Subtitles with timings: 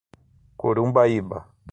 [0.59, 1.45] Corumbaíba